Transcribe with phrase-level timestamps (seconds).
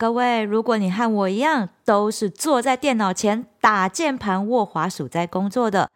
[0.00, 5.90] 各位，如果你和我一样都是坐在电脑前打键盘、握滑鼠在工作的，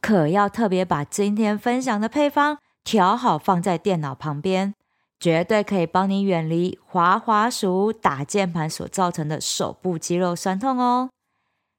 [0.00, 4.74] 可要特别把今天分享的配方调好，放在电脑旁边，
[5.20, 11.10] 绝对可以帮你远离滑滑鼠、打键盘所造成的手部肌肉酸痛哦。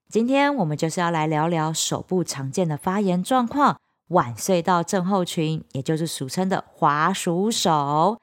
[0.08, 3.78] 今天我们就是要来聊聊手部常见的发炎状况——
[4.16, 8.18] 腕隧道症候群，也就是俗称的滑鼠手。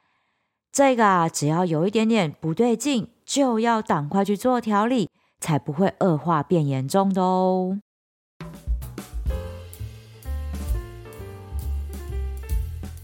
[0.72, 7.78] 这个啊，只要有一点点不对劲，就要赶快去做调理，才不会恶化变严重的哦。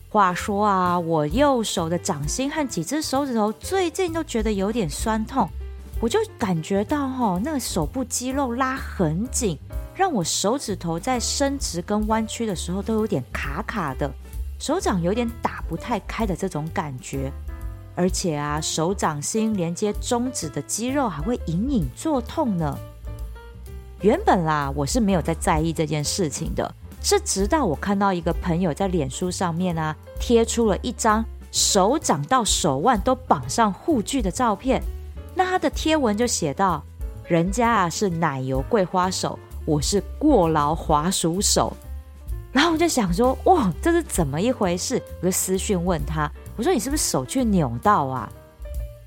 [0.08, 5.46] 话说啊，我右手的掌心和几只手指头最近都觉得有点酸痛，
[6.00, 9.58] 我就感觉到哈，那个手部肌肉拉很紧，
[9.94, 14.10] 让我手指头在伸直跟弯曲的时候都有点卡卡的，
[14.58, 17.30] 手掌有点打不太开的这种感觉。
[17.98, 22.78] 而且啊，手掌心连接中指的肌肉还会隐隐作痛呢。
[24.02, 34.80] 原本啦，我是没有在在意这件事情的，是直到我看到一个朋友在脸书上面啊贴出了一张手掌到手腕都绑上护具的照片，
[35.34, 36.80] 那他的贴文就写道
[37.26, 41.76] ：“人家啊是奶油桂花手，我是过劳滑鼠手。”
[42.52, 46.30] 然后我就想说：“哇，这是怎么一回事？”我就私讯问他。
[46.58, 48.28] 我说，你是不是手去扭到啊？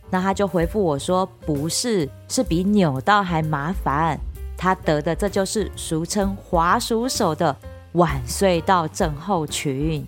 [0.09, 4.17] 那他就回复我说，不是，是比扭到还麻烦。
[4.57, 7.53] 他得的这就是俗称滑鼠手的
[7.93, 10.07] 晚隧道症候群。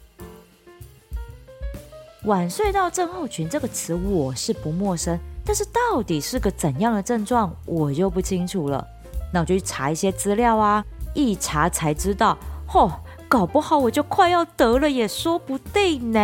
[2.23, 8.87] 晚隧道症候群这个词我是不陌生，但是到底是个怎样的症状，我就不清楚了。
[9.33, 12.37] 那我就去查一些资料啊，一查才知道，
[12.69, 12.89] 嚯，
[13.27, 16.19] 搞不好我就快要得了，也说不定呢。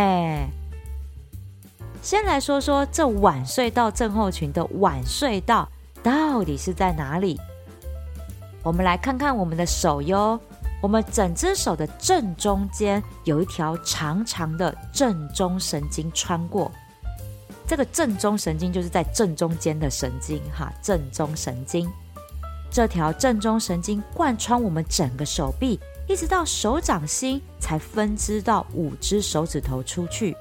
[2.02, 5.68] 先来说说这腕隧道症候群的腕隧道
[6.02, 7.38] 到底是在哪里？
[8.62, 10.40] 我们来看看我们的手哟，
[10.80, 16.72] 我们整只手的正中间有一条长长的正中神经穿过，
[17.66, 21.86] 这个正中神经就是在正中间的神经哈，正中神经，
[22.70, 25.78] 这条正中神经贯穿我们整个手臂，
[26.08, 30.34] 一直到手掌心才分支到五只手指头出去。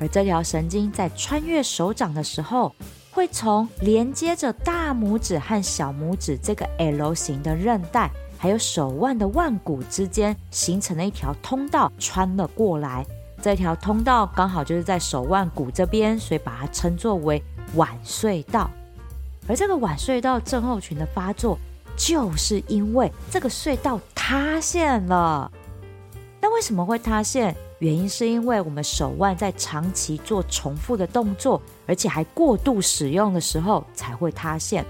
[0.00, 2.74] 而这条神经在穿越手掌的时候，
[3.10, 13.04] 会从连接着大拇指和小拇指这个 L 型的韧带，还有手腕的腕骨之间，形成了一条通道穿了过来。
[13.42, 17.42] 这条通道刚好就是在手腕骨这边，所以把它称作为
[17.74, 18.70] 腕隧道。
[19.48, 21.58] 而这个腕隧道症候群的发作，
[21.96, 25.50] 就是因为这个隧道塌陷了。
[26.40, 27.56] 那为什么会塌陷？
[27.80, 34.84] 原因是因为我们手腕在长期做重复的动作，而且还过度使用的时候才会塌陷。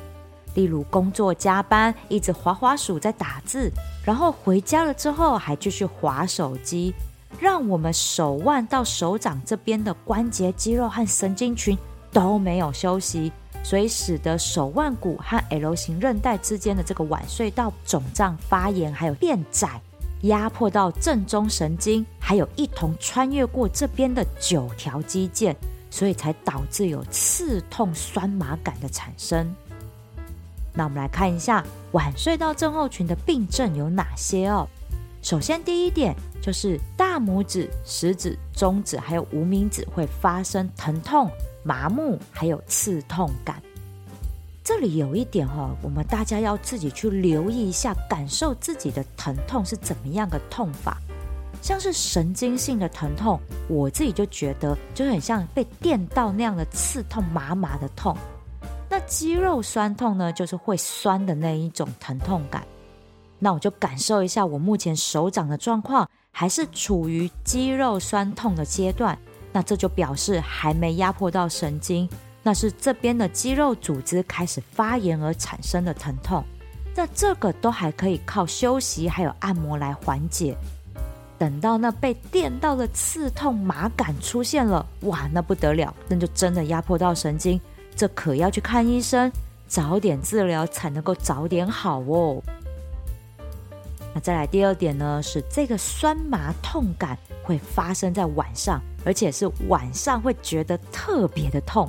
[0.55, 3.71] 例如工作加班，一直滑滑鼠在打字，
[4.03, 6.95] 然后回家了之后还继续滑手机，
[7.39, 11.77] 让我们手腕到手掌这边的关节肌肉和神经群
[12.11, 13.31] 都没有休息，
[13.63, 19.81] 所以使得手腕骨和 L 型韧带之间的这个腕隧道肿胀发炎，还有变窄。
[20.23, 25.55] 压迫到正中神经，还有一同穿越过这边的九条肌腱，
[25.91, 29.55] 所以才导致有刺痛、酸麻感的产生。
[30.75, 34.69] 那我们来看一下腕隧道症候群的病症有哪些哦。
[35.23, 41.29] 首先，第一点就是大拇指、食指、中指还有无名指会发生疼痛、
[41.65, 43.61] 麻木，还有刺痛感。
[44.69, 50.99] 这里有一点哈，我们大家要自己去留意一下，感受自己的疼痛是怎么样的痛法。
[51.63, 58.15] 像是神经性的疼痛，我自己就觉得就很像被电到那样的刺痛、麻麻的痛。
[58.91, 62.63] 那肌肉酸痛呢，就是会酸的那一种疼痛感。
[63.39, 69.19] 那我就感受一下，我目前手掌的状况还是处于肌肉酸痛的阶段，
[69.51, 72.07] 那这就表示还没压迫到神经。
[72.49, 76.43] 那是这边的肌肉组织开始发炎而产生的疼痛，
[76.95, 80.57] 那这个都还可以靠休息还有按摩来缓解。
[81.37, 87.61] 等到那被电到的刺痛麻感出现了，哇，那不得了，那就真的压迫到神经，
[87.95, 89.31] 这可要去看医生，
[89.67, 92.43] 早点治疗才能够早点好哦。
[94.15, 101.87] 那再来第二点呢，是这个酸麻痛感会发生在晚上，而且是晚上会觉得特别的痛。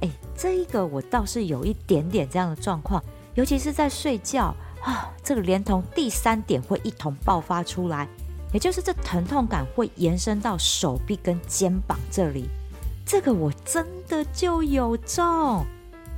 [0.00, 3.02] 哎，这一个我倒是有一点点这样的状况，
[3.34, 8.08] 尤其是在睡觉啊，这个连同第三点会一同爆发出来，
[8.52, 12.48] 也就是这疼痛感会延伸到手臂跟肩膀这里，
[13.04, 15.64] 这个我真的就有中。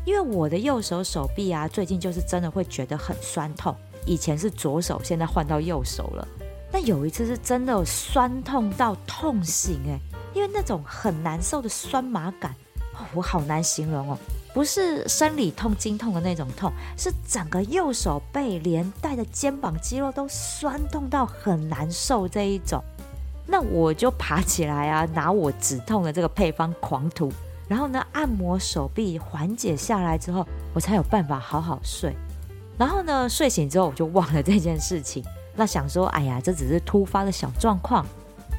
[0.04, 3.72] 因为我的右手手臂啊，最近就是真的会觉得很酸痛。
[4.04, 6.26] 以前是左手，现在换到右手了。
[6.72, 10.00] 那有一次是真的酸痛到痛醒哎，
[10.34, 12.52] 因为那种很难受的酸麻感，
[13.14, 14.18] 我好难形容哦。
[14.54, 22.82] 不是生理痛、经痛的那种痛，是整个右手背连带的肩膀肌肉都酸痛到很难受这一种。
[23.46, 27.32] 那我就爬起来啊，拿我止痛的这个配方狂涂，
[27.66, 32.14] 然后呢，按摩手臂缓解下来之后，我才有办法好好睡。
[32.78, 35.24] 然后呢，睡醒之后我就忘了这件事情，
[35.56, 38.04] 那想说，哎呀，这只是突发的小状况。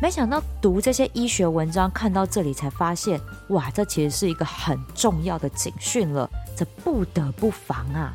[0.03, 3.17] 没想到读这些医学文章，看到这里才发现，
[3.51, 8.13] 哇，这其实是一个很重要的警讯了，这不得不防啊！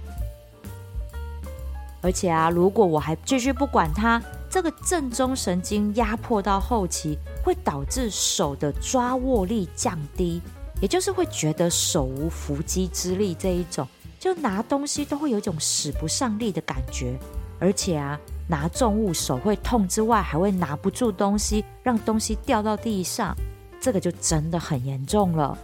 [2.02, 10.43] 而且啊，如果我还继续不管它，这个正中神经压迫到后期，会导致手的抓握力降低，
[10.82, 13.88] 也就是会觉得手无缚鸡之力这一种，
[14.20, 17.19] 就拿东西都会有一种使不上力的感觉，
[17.58, 18.20] 而且啊。
[18.49, 23.37] 拿重物手会痛之外，还会拿不住东西，让东西掉到地上，
[23.81, 25.56] 这个就真的很严重了。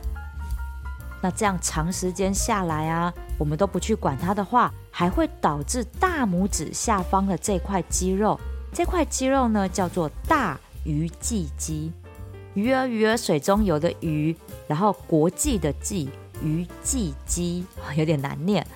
[1.22, 8.38] 那这样长时间下来啊，我们都不去管它的话，还会导致大拇指下方的这块肌肉，
[8.72, 11.90] 这块肌肉呢叫做大鱼际肌，
[12.52, 14.36] 鱼儿鱼儿水中游的鱼，
[14.69, 16.10] 然后国际的际，
[16.42, 17.64] 鱼际肌，
[17.96, 18.66] 有点难念。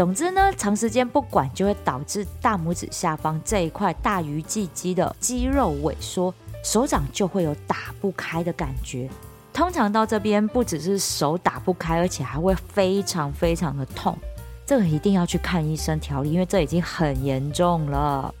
[0.00, 6.32] 总之呢，长时间不管就会导致大拇指下方这一块大鱼际肌的肌肉萎缩，
[6.64, 9.10] 手掌就会有打不开的感觉。
[9.52, 14.16] 通常到这边不只是手打不开，而且还会非常非常的痛。
[14.64, 18.34] 这个一定要去看医生调理，因为这已经很严重了。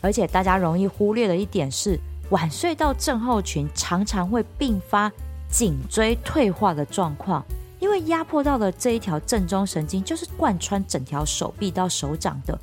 [0.00, 1.96] 而且大家容易忽略的一点是，
[2.30, 5.12] 晚睡到症候群常常会并发
[5.48, 7.44] 颈椎退化的状况。
[7.80, 12.56] 因为压迫到的这一条正中神经，就是贯穿整条手臂到手掌的。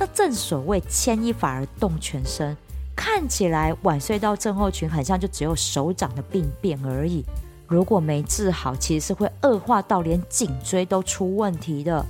[0.00, 2.56] 那正所谓牵一发而动全身，
[2.96, 7.22] 看起来晚睡到症候群很像就只有手掌的病变而已。
[7.68, 12.04] 如果没治好，其实是会恶化到连颈椎都出问题的。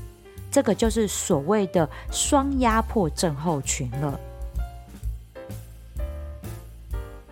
[0.51, 4.19] 这个就是所谓的双压迫症候群了。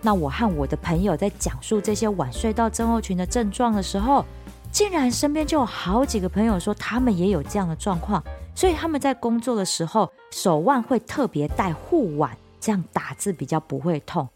[0.00, 4.24] 那我和我的朋友在讲述这些晚睡到症候群的症状的时候，
[4.72, 8.24] 竟然身边就有好几个朋友说他们也有这样的状况，
[8.54, 14.26] 所以他们在工作的时候手腕会特别戴护腕，这样打字比较不会痛。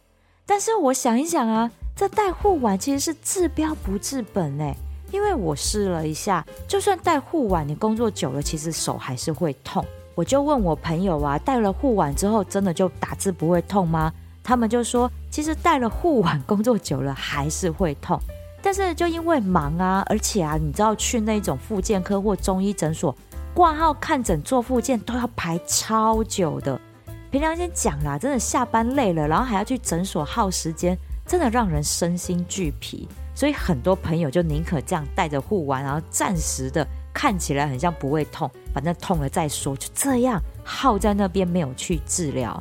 [0.45, 4.77] 但是我想一想啊，这戴护腕其实是治标不治本哎，
[5.11, 9.83] 因为我试了一下，就算戴护腕，你工作久了其实手还是会痛。
[10.15, 14.13] 我就问我朋友啊，戴了护腕之后真的就打字不会痛吗？
[14.45, 18.21] 他们就说，其实戴了护腕工作久了还是会痛。
[18.67, 23.15] 但是就因为忙啊，而且啊，你知道去那种复健科或中医诊所
[23.55, 26.77] 挂号看诊做复健都要排超久的。
[27.31, 33.09] 平常先讲啦，真的下班累了，然后还要去诊所耗时间，真的让人身心俱疲。
[33.37, 36.85] 所以很多朋友就宁可这样带着护腕，然后暂时的
[37.15, 42.61] 看起来很像不会痛，反正痛了再说，就这样耗在那边没有去治疗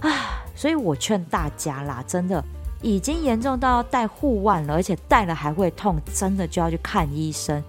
[0.00, 0.42] 啊。
[0.56, 2.44] 所以我劝大家啦，真的。
[2.82, 7.62] 已经严重到要戴护腕了，而且戴了还会痛，真的就要去看医生。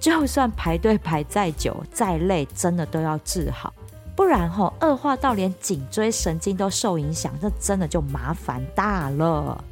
[0.00, 3.72] 就算排队排再久、再累，真的都要治好，
[4.16, 9.62] 不然吼恶化到连颈椎神经都受影响，这真的就麻烦大了。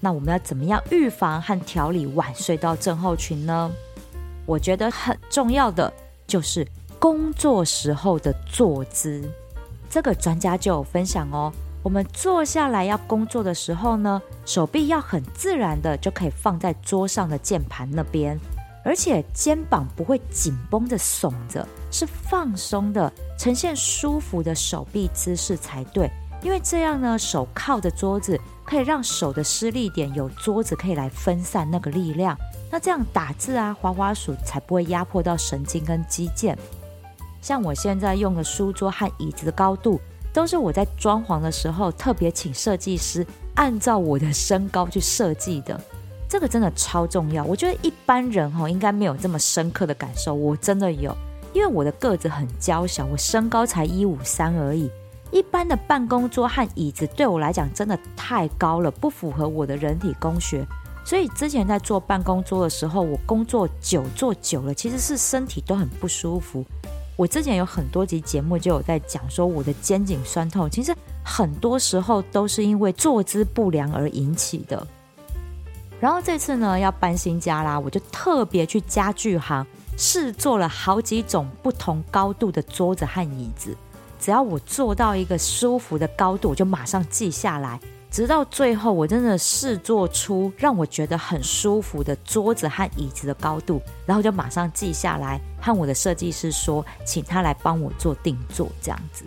[0.00, 3.70] 那我们要怎么样预防和调理晚睡到症候群呢？
[4.44, 5.92] 我觉得很重要的
[6.26, 6.66] 就是
[6.98, 9.22] 工作时候的坐姿。
[9.94, 18.36] 这个专家就有分享哦，我们坐下来要工作的时候呢，手臂要很自然的就可以放在桌上的键盘那边，
[18.84, 26.10] 而且肩膀不会紧绷的耸着，是放松的，呈现舒服的手臂姿势才对。
[26.42, 32.36] 因为这样呢，手靠着桌子，可以让手的施力点有桌子可以来分散那个力量，
[32.68, 36.56] 那这样打字啊、滑滑鼠才不会压迫到神经跟肌腱。
[37.44, 40.00] 像我现在用的书桌和椅子的高度，
[40.32, 45.78] 都是我在装潢的时候特别请设计师按照我的身高去设计的。
[46.26, 51.14] 这个真的超重要，我觉得一般人哈应该没有这么深刻的感受，我真的有，
[51.52, 54.90] 因为我的个子很娇小，我身高才一五三而已。
[55.30, 60.66] 一般的办公桌和椅子对我来讲真的太高了，不符合我的人体工学。
[61.04, 66.64] 所以之前在坐办公桌的时候，我工作久坐久了，其实是身体都很不舒服。
[67.16, 70.94] 我之前有很多集节目就有在讲说我的肩颈酸痛，其实
[71.24, 74.84] 很多时候都是因为坐姿不良而引起的。
[76.00, 79.64] 然后这次呢，要搬新家啦，我就特别去家具行
[79.96, 83.76] 试坐了好几种不同高度的桌子和椅子。
[84.18, 87.78] 只要我坐到一个舒服的高度，我就马上记下来。
[88.14, 99.24] 直到最后，我真的试坐出让我觉得很舒服的桌子和椅子的高度，然后就马上记下来，和我的设计师说，请他来帮我做定做这样子。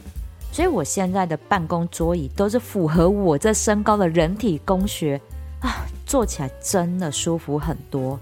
[0.53, 5.19] 所以我现在的办公桌椅都是符合我这身高的人体工学
[5.59, 8.17] 啊，坐起来真的舒服很多。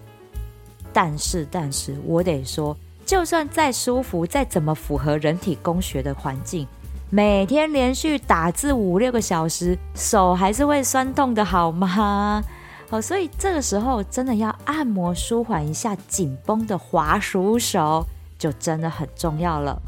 [0.92, 6.68] 但是，但是我得说，就算再舒服，再怎么符合人体工学的环境。
[7.12, 12.44] 每天连续打字五六个小时，手还是会酸痛的，好吗？
[12.90, 18.06] 好，所以这个时候真的要按摩舒缓一下紧绷的滑鼠手，
[18.38, 19.80] 就真的很重要了。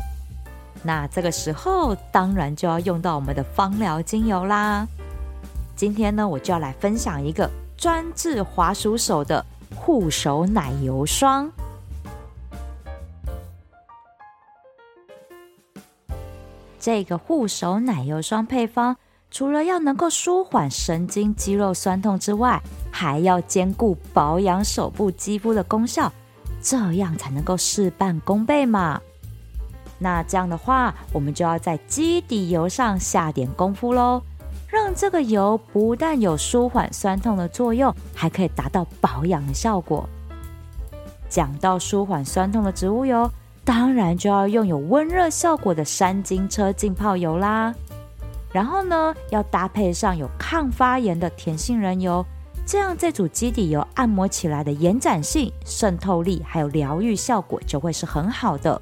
[0.84, 4.88] 那这个时候当然就要用到我们的芳疗精油啦。
[5.76, 9.44] 今天呢，我就要来分享一个专治滑鼠手的
[9.76, 11.52] 护手奶油霜。
[16.88, 18.96] 这个护手奶油霜配方，
[19.30, 26.10] 除了要能够舒缓神经肌肉酸痛之外，还要兼顾保养手部肌肤的功效，
[26.62, 29.02] 这样才能够事半功倍嘛。
[30.00, 34.22] 那这样的话，我们就要在基底油上下点功夫喽，
[34.70, 40.08] 让这个油不但有舒缓酸痛的作用，还可以达到保养的效果。
[41.28, 43.30] 讲到舒缓酸痛的植物油。
[43.68, 47.76] 当然就要用有温热效果的山金车浸泡油啦，
[48.54, 52.26] 然后呢，要搭配上有抗发炎的甜杏仁油，
[52.66, 58.82] 这样这组基底油按摩起来的延展性、渗透力还有疗愈效果就会是很好的。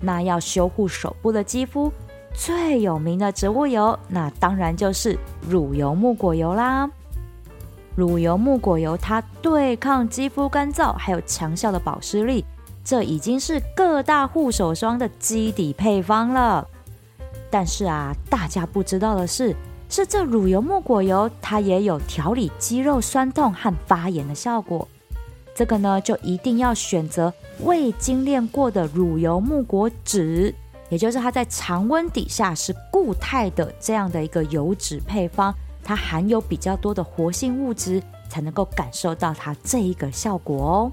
[0.00, 1.92] 那要修护手部的肌肤，
[2.32, 6.90] 最有名的植物油，那当然就是乳油木果油啦。
[7.94, 12.42] 乳油木果油它对抗肌肤干燥，还有强效的保湿力。
[12.86, 16.64] 这已经是各大护手霜的基底配方了，
[17.50, 19.56] 但是啊，大家不知道的是，
[19.88, 24.86] 是这乳油木果油它也有调理肌肉酸痛和发炎的效果。
[25.52, 30.54] 这个呢，就一定要选择未精炼过的乳油木果脂，
[30.88, 35.52] 也就是它在常温底下是固态的这样的一个油脂配方，
[35.82, 40.92] 它含有比较多的活性物质，才能够感受到它这一个效果哦。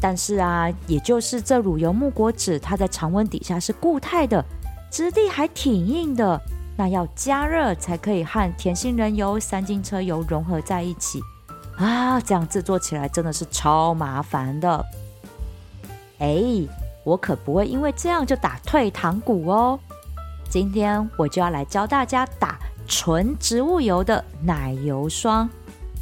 [0.00, 4.44] 但是啊，也就是这乳油木果脂，它在常温底下是固态的，
[4.90, 6.40] 质地还挺硬的。
[6.76, 11.20] 那要加热才可以和甜杏仁油、山金车油融合在一起
[11.76, 14.84] 啊，这样制作起来真的是超麻烦的。
[16.18, 16.40] 哎，
[17.02, 19.78] 我可不会因为这样就打退堂鼓哦。
[20.48, 25.50] 今天我就要来教大家打纯植物油的奶油霜，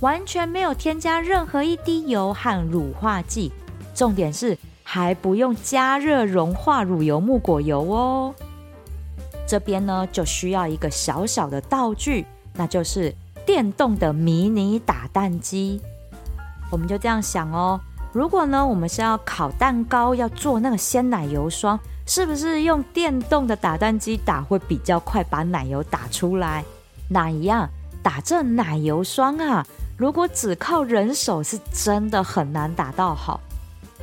[0.01, 3.51] 完全没有添加任何一滴油和乳化剂。
[3.97, 8.35] 重点是还不用加热融化乳油木果油哦。
[9.49, 13.15] 这边呢就需要一个小小的道具，那就是
[13.47, 15.81] 电动的迷你打蛋机。
[16.71, 17.81] 我们就这样想哦，
[18.13, 26.63] 如果呢我们是要烤蛋糕，要做那个鲜奶油霜，是不是用电动的打蛋机打会比较快，把奶油打出来？
[27.09, 27.67] 哪一样
[28.03, 29.65] 打这奶油霜啊，
[29.97, 33.41] 如果只靠人手，是真的很难打到好。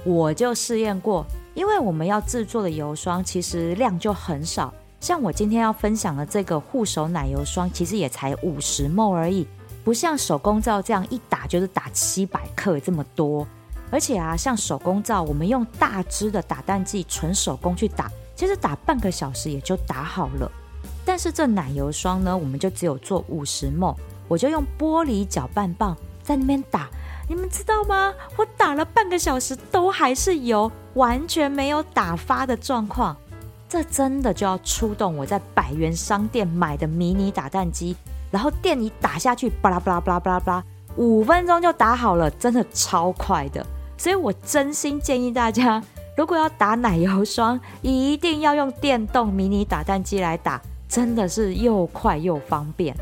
[0.06, 9.48] 我就试验过，因为我们要制作的油霜其实量就很少，像我今天要分享的这个护手奶油霜，其实也才五十 ml 而已，
[9.84, 13.48] 不像手工皂这样一打就是打七百克这么多。
[13.90, 20.52] 而且啊，像手工皂，我们用大支的打蛋剂纯手工去打，其实打半个小时也就打好了。
[21.06, 23.96] 但是这奶油霜呢，我们就只有做五十 ml，
[24.28, 26.90] 我就用玻璃搅拌棒在那边打。
[27.34, 28.14] 你们知道吗？
[28.38, 33.18] 我打了半个小时都还是油，完全没有打发的状况。
[33.68, 37.96] 这真的就要出动我在百元商店买的迷你打蛋机，
[38.30, 40.64] 然后电一打下去，巴拉巴拉巴拉巴拉巴拉，
[40.96, 43.66] 五分钟就打好了，真的超快的。
[43.98, 45.82] 所以我真心建议大家，
[46.16, 52.96] 如果要打奶油霜，一定要用电动迷你打蛋机来打，真的是又快又方便。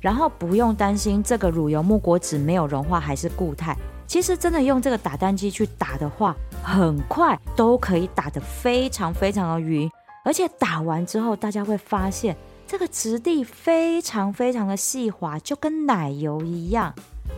[0.00, 3.76] 然后不用担心这个乳油木果脂没有融化还是固态，
[4.06, 9.90] 其实真的用这个打蛋机去打的话，很快都可以打得非常非常的匀，
[10.24, 16.94] 而且打完之后大家会发现这个质地非常非常的细滑，就跟奶油一样。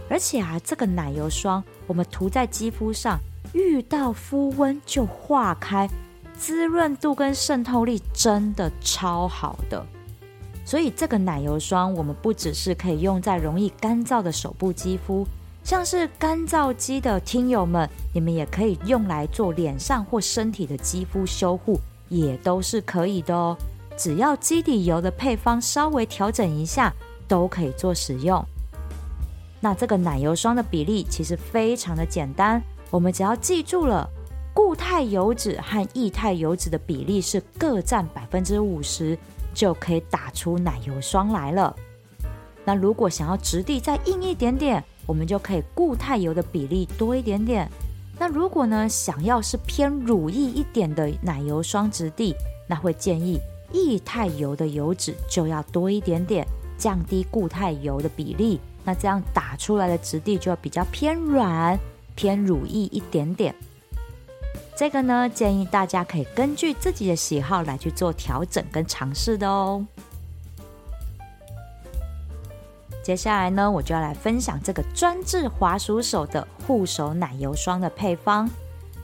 [0.08, 3.18] 而且啊，这个奶油霜我们涂在肌肤上，
[3.52, 5.88] 遇到肤温就化开，
[6.36, 9.84] 滋润度跟渗透力真的超好的。
[10.64, 15.26] 所以这个奶油霜，我们不只是可以用在容易干燥的手部肌肤，
[15.64, 21.78] 像是干燥肌的听友们，你们也可以用来做脸上或身体的肌肤修护，
[22.08, 23.56] 也都是可以的哦。
[23.96, 26.94] 只要基底油的配方稍微调整一下，
[27.28, 28.42] 都可以做使用。
[29.60, 34.08] 那这个奶油霜的比例其实非常的简单，我们只要记住了
[34.54, 39.18] 固态油脂和液态油脂的比例是各占百分之五十。
[39.52, 41.74] 就可以打出奶油霜来了。
[42.64, 47.68] 那如果想要质地再硬一点点，我们就可以固态油的比例多一点点。
[48.18, 52.34] 那如果呢，想要是偏乳液一点的奶油霜质地，
[52.68, 53.40] 那会建议
[53.72, 56.46] 液态油的油脂就要多一点点，
[56.78, 58.60] 降低固态油的比例。
[58.84, 61.78] 那这样打出来的质地就要比较偏软、
[62.14, 63.54] 偏乳液一点点。
[64.82, 69.86] 这个呢，建议大家可以根据自己的喜好来去做调整跟尝试的哦。
[73.00, 78.50] 接下来呢，我就要来分享这个专治滑鼠手的护手奶油霜的配方。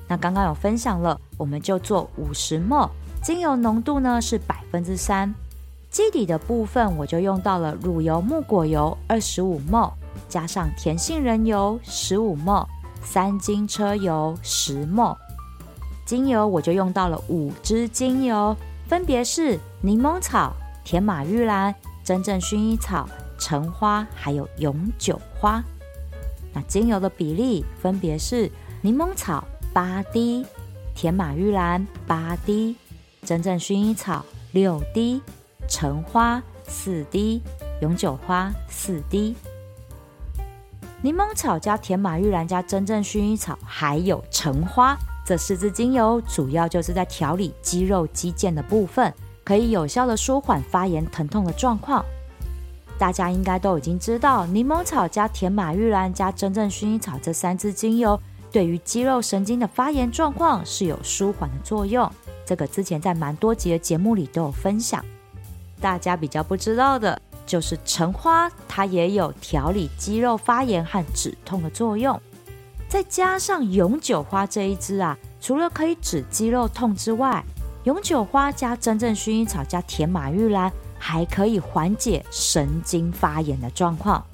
[0.09, 2.91] 那刚刚有分享了，我们就做五十 m
[3.23, 5.33] 精油浓度呢是百分之三。
[5.93, 9.93] 基底的部分我就用到了乳油木果油二十五 m
[10.29, 12.67] 加上甜杏仁油十五 m
[13.01, 15.17] 三金车油十 m。
[16.09, 23.07] 精油我就用到了五支精油，分别是柠檬草、甜马玉兰、真正薰衣草、
[23.39, 25.63] 橙花，还有永久花。
[26.55, 28.51] 那精油的比例分别是
[28.81, 30.47] 柠檬草八滴，
[30.95, 32.75] 甜马玉兰八滴，
[33.23, 35.21] 真正薰衣草六滴，
[35.69, 37.43] 橙花四滴，
[37.83, 39.37] 永久花四滴。
[41.03, 44.99] 柠檬草加甜马玉兰加真正薰衣草，还有橙花。
[45.29, 49.13] 这四支精油主要就是在调理肌肉肌腱的部分，
[49.45, 52.03] 可以有效的舒缓发炎疼痛的状况。
[52.99, 58.19] 大家应该都已经知道，柠檬草加甜马玉兰加真正薰衣草这三支精油，
[58.51, 62.11] 对于肌肉神经的发炎状况是有舒缓的作用。
[62.47, 65.05] 这个之前在蛮多集的节目里都有分享。
[65.79, 72.19] 大家比较不知道的就是橙花，它也有调理肌肉发炎和止痛的作用。
[72.89, 77.45] 再加上永久花这一支啊，除了可以止肌肉痛之外，
[77.85, 84.25] 永久花加真正薰衣草加甜马玉兰，还可以缓解神经发炎的状况。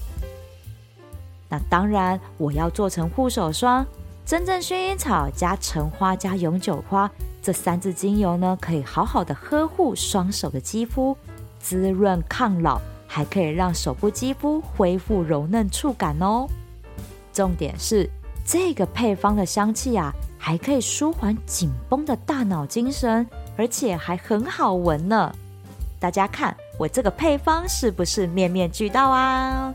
[1.48, 3.84] 那当然，我要做成护手霜，
[4.24, 7.10] 真正薰衣草加橙花加永久花
[7.42, 11.16] 这三支精油呢，可以好好的呵护双手的肌肤，
[11.58, 16.46] 滋润抗老，还可以让手部肌肤恢复柔嫩触感哦。
[17.32, 18.08] 重点是。
[18.44, 23.26] 这个配方的香气啊，还可以舒缓紧绷的大脑精神，
[23.56, 25.34] 而且还很好闻呢。
[25.98, 29.74] 大家看我这个配方是不是面面俱到啊？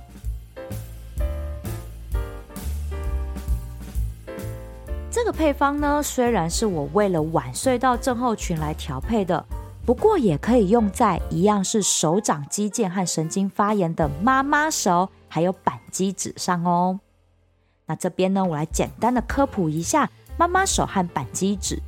[5.12, 9.44] 这个配方呢，虽然是我为了晚睡到症候群来调配的，
[9.84, 17.00] 不过也可以用在一样是手掌肌腱和神经发炎的妈妈手，还有板机指上哦。
[17.90, 21.82] 那这边呢，我来简单的科普一下妈妈手和扳机指。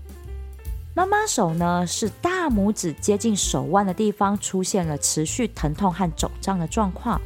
[0.96, 7.22] 妈妈手呢，是大拇指接近手腕的地方出现了持续疼痛和肿胀的状况，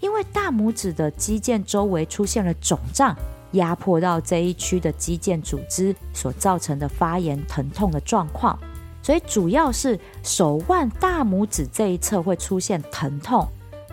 [0.00, 3.16] 因为大拇指的肌腱周围出现了肿胀，
[3.52, 8.58] 压迫到这一区的肌腱组织所造成的发炎疼痛的状况，
[9.02, 13.48] 所以主要是手腕大拇指这一侧会出现疼痛。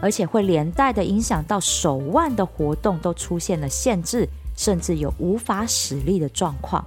[0.05, 6.85] 而且会连带的影响到手腕的活动都出现了限制，甚至有无法使力的状况。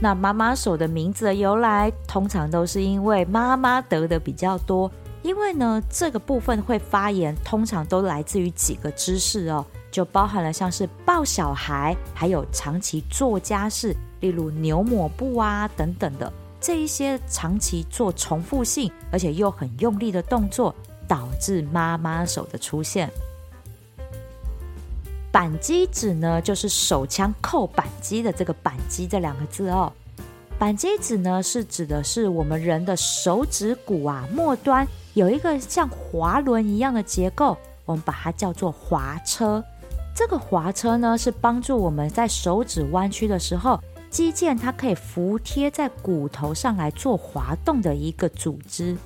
[0.00, 4.88] 那妈妈手的名字的由来，通常都是因为妈妈得的比较多。
[5.24, 20.72] 因为呢，这个部分会发炎，通常都来自于几个姿势哦，就包含了像是抱小孩，还有长期做家事，例如牛抹布啊等等的这一些长期做重复性而且又很用力的动作。
[21.08, 23.10] 导致妈妈手的出现。
[25.32, 29.92] 扳机指呢，就是手枪扣扳机的这个扳机这两个字哦。
[30.58, 39.62] 扳机指呢，是指的是我们人的手指骨啊末端有一个像滑轮一样的结构，我们把它叫做滑车。
[40.14, 48.96] 这个滑车呢，是帮助我们在手指弯曲的时候，肌腱它可以服贴在骨头上来做滑动的一个组织。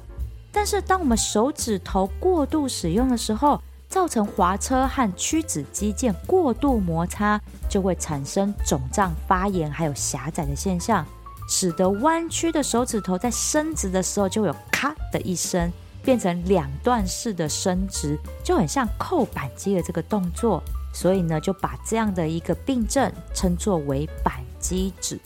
[0.60, 7.40] 但是，当我们手指头过度使用的时候，造成滑车和屈指肌腱过度摩擦，
[7.70, 11.06] 就会产生肿胀、发炎还有狭窄的现象。
[11.48, 20.60] 使得弯曲的手指头在伸直的时候就有咔的一声，变成两段式的伸直，就很像扣扳机的这个动作。
[20.92, 25.20] 所以呢，就把这样的一个病症称作为扳机指。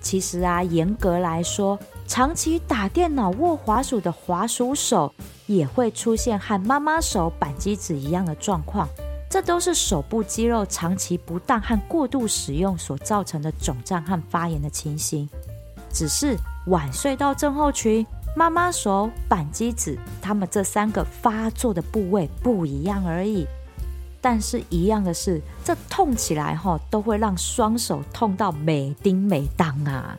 [0.00, 1.78] 其实啊，严格来说，
[2.10, 5.14] 长期打电脑握滑鼠的滑鼠手
[5.46, 8.88] 也会出现和妈妈手板机子一样的状况。
[9.30, 15.28] 这都是手部肌肉长期不当和过度使用所造成的肿胀和发炎的情形。
[15.92, 23.46] 只是腕隧道症候群、妈妈手、板机子，他们这三个发作的部位不一样而已。
[24.20, 30.18] 但是，一样的是，这痛起来哈，都会让双手痛到每叮每当啊。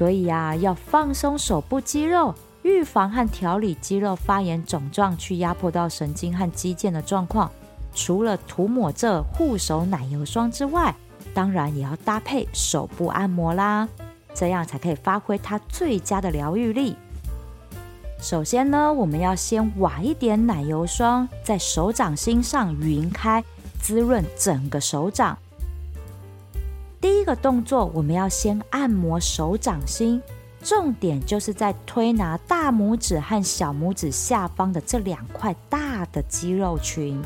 [0.00, 2.34] 所以呀，要放松手部肌肉。
[2.62, 7.50] 预防和调理肌肉发炎肿胀，去压迫到神经和肌腱的状况，
[7.94, 10.94] 除了涂抹这护手奶油霜之外，
[11.34, 13.86] 当然也要搭配手部按摩啦，
[14.32, 16.96] 这样才可以发挥它最佳的疗愈力。
[18.18, 23.44] 首先呢，我们要先挖一点奶油霜在手掌心上匀开，
[23.78, 25.36] 滋润整个手掌。
[27.00, 30.20] 第一个动作，我们要先按摩手掌心。
[30.62, 37.18] 重点就是在推拿大拇指和小拇指下方的这两块大的肌肉群。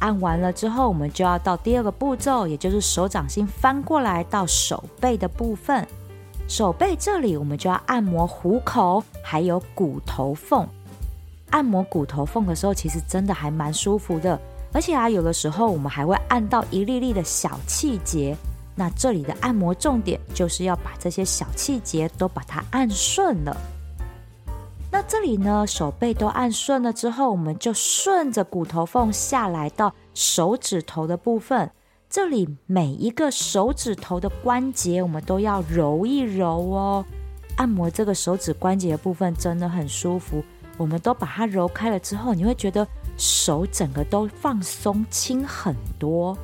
[0.00, 5.86] 按完了之后，我们就要到第二个步骤，也就是手掌心翻过来到手背的部分。
[6.46, 10.68] 手背这里，我们就要按摩虎口，还有骨头缝。
[11.48, 14.38] 按摩骨头缝的时候，其实真的还蛮舒服的，
[14.72, 18.36] 而且啊，有的时候我们还会按到一粒粒的小气节。
[18.76, 23.56] 那这里的按摩重点就是要把这些小气节都把它按顺了。
[24.90, 31.70] 那这里呢，手背都按顺了之后，我们就顺着骨头缝下来到手指头的部分。
[32.08, 37.04] 这里每一个手指头的关节，我们都要揉一揉哦。
[37.56, 40.42] 按摩这个手指关节的部分真的很舒服。
[40.76, 42.86] 我们都把它揉开了之后，你会觉得
[43.20, 46.36] 手整个都放松轻很多。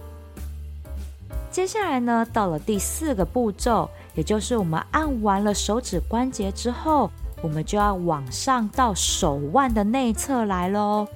[1.51, 7.11] 接下来呢，到了第四个步骤，也就是我们按完了手指关节之后，
[7.41, 11.09] 我们就要往上到手腕的内侧来喽。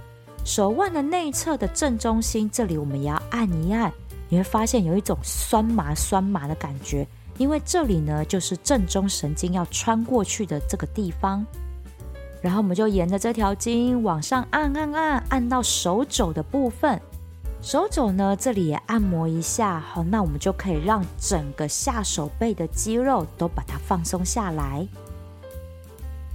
[0.42, 3.92] 手腕的内侧的正中心，这里我们也要按一按，
[4.30, 11.44] 你会发现有一种酸麻酸麻的感觉，因为这里呢就是正中神经要穿过去的这个地方。
[12.42, 17.00] 然后我们就沿着这条筋往上按按按，按到手肘的部分。
[17.62, 24.86] 手肘呢，这里也按摩一下，好，那我们就可以让整个下手背的肌肉都把它放松下来。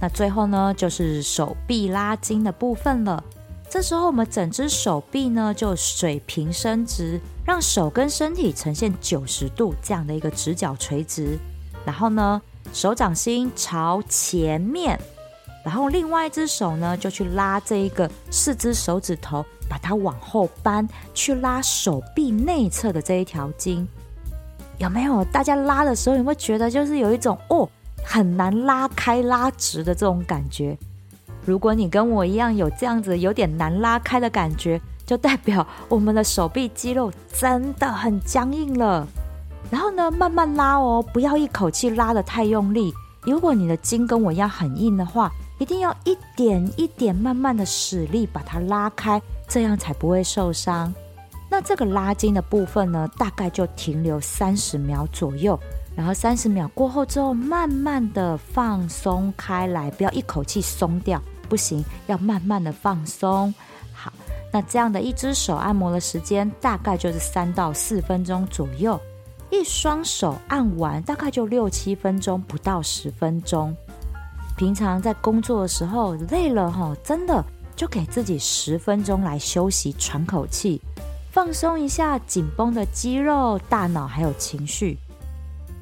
[0.00, 3.24] 那最后呢，就是手臂拉筋的部分了。
[3.68, 11.36] 这时候我们整只手臂呢就水平伸直，让手跟身体呈现九十度这样的一个直角垂直。
[11.84, 12.40] 然后呢，
[12.72, 14.96] 手掌心朝前面，
[15.66, 19.44] 然后另外一只手呢就去拉这一个四只手指头。
[19.68, 23.84] 把它往后扳，去拉手臂内侧的这一条筋，
[24.78, 25.24] 有没有？
[25.24, 27.68] 大家拉的时候有没有觉得就是有一种哦，
[28.04, 30.78] 很难拉开拉直的这种感觉？
[31.44, 39.04] 如果你跟我一样有这样子有点难拉开的感觉，就代表我们的手臂肌肉真的很僵硬了。
[39.68, 42.94] 然后呢，慢慢拉哦，不要一口气拉得太用力。
[43.22, 49.20] 如果你的筋跟我一样很硬的话，一定要一点一点慢慢的使力把它拉开。
[49.48, 50.92] 这样才不会受伤。
[51.48, 55.56] 那这个拉筋的部分呢，大概就停留三十秒左右，
[55.94, 63.54] 然后三十秒过后之后，慢慢的放松开来，不要一口气松掉，不行，要慢慢的放松。
[63.94, 64.12] 好，
[64.52, 69.00] 那这样的一只手按摩的时间大概就是三到四分钟左右，
[69.48, 73.74] 一双手按完大概就六七分钟，不到十分钟。
[74.56, 77.44] 平常在工作的时候累了哈，真的。
[77.76, 80.80] 就给自己十分钟来休息、喘口气，
[81.30, 84.96] 放松一下紧绷的肌肉、大脑还有情绪。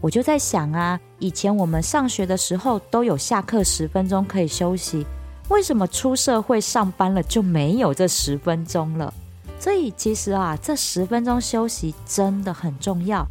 [0.01, 5.07] 我就在想啊，以前我们上学的时候都有下课十分钟可以休息，
[5.51, 9.15] 为什么出社会上班了就没有这十分钟了？
[9.61, 13.25] 所以其实啊，这十分钟休息真的很重要。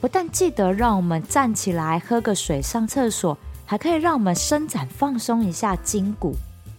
[0.00, 3.36] 不但记得让我们站起来喝个水、上厕所，
[3.70, 6.34] 还可以让我们伸展放松一下筋骨。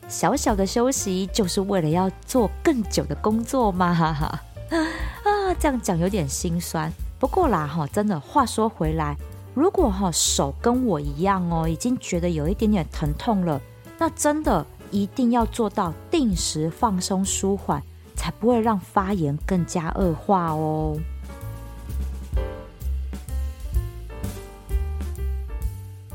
[0.07, 6.91] 小小的休息就是为了要做更久的工作嘛， 哈哈啊，这样讲有点心酸。
[7.19, 9.15] 不过啦，哈，真的话说回来，
[9.53, 13.61] 如果哈手跟我一样哦，已经觉得有一点点疼痛了，
[13.99, 17.83] 那真的一定要做到定时放松舒缓，
[18.15, 20.97] 才不会让发炎更加恶化哦。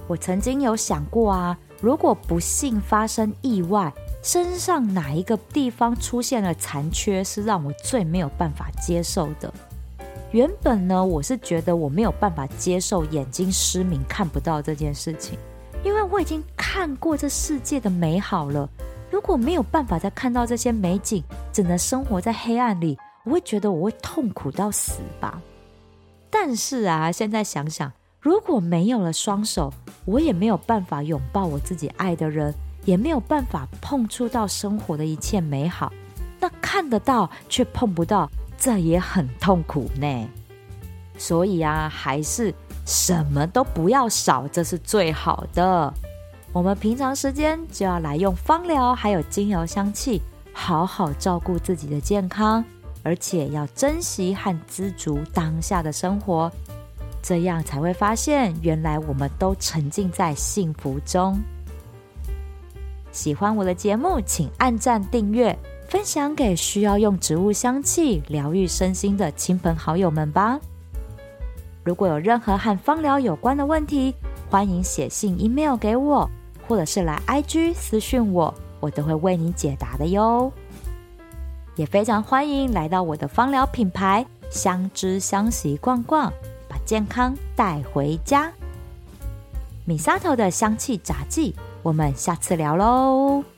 [0.07, 9.53] 我曾经有想过啊，如果不幸发生意外，身上哪一个地方出现了残缺，是让我最没有办法接受的？
[10.31, 15.39] 原本呢，我是觉得我没有办法接受眼睛失明看不到这件事情，
[15.85, 18.69] 因为我已经看过这世界的美好了。
[19.11, 25.41] 如果没有办法再看到这些美景，只能生活在黑暗里，我会觉得我会痛苦到死吧。
[26.31, 27.93] 但是啊，现在想想，
[28.25, 29.71] 如果没有了双手，
[30.07, 32.55] 我也没有办法拥抱我自己爱的人。
[32.87, 35.91] 也没有办法碰触到生活的一切美好，
[36.39, 40.29] 那看得到却碰不到，这也很痛苦呢。
[41.17, 45.91] 所以啊，还是什么都不要少，这是最好的。
[46.53, 50.21] 我们平常时间就要来用芳疗，还有精油香气，
[50.53, 52.63] 好好照顾自己的健康，
[53.03, 56.53] 而且要珍惜和知足当下的生活，
[57.27, 61.41] 这样才会发现，原来我们都沉浸在幸福中。
[63.13, 65.59] 喜欢我的节目，请按赞、订阅、
[65.89, 70.61] 分享给需要用植物香气疗愈身心的亲朋好友们吧。
[71.83, 74.15] 如果有任何和芳疗有关的问题，
[74.51, 76.29] 欢迎写信、email 给我，
[76.69, 80.53] 或者是来 IG 私讯我，我都会为你解答的哟。
[81.77, 86.31] 也非常欢迎来到我的芳疗品牌香知香息逛逛，
[86.75, 88.53] 把健康带回家。
[89.85, 91.55] 米沙头的香气杂技。
[91.85, 93.54] 我们下次聊喽。